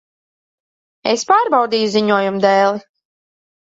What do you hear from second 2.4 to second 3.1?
dēli.